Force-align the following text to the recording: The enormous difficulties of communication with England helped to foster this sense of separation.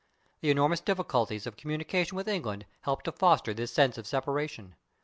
The 0.41 0.49
enormous 0.49 0.79
difficulties 0.79 1.45
of 1.45 1.57
communication 1.57 2.15
with 2.17 2.27
England 2.27 2.65
helped 2.79 3.05
to 3.05 3.11
foster 3.11 3.53
this 3.53 3.71
sense 3.71 3.99
of 3.99 4.07
separation. 4.07 4.73